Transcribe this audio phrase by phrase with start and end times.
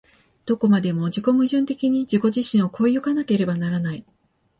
[0.47, 4.03] どこまでも自己矛盾的に自己自身を越え行かなければならない。